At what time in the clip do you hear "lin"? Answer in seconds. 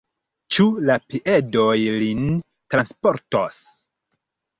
2.03-2.23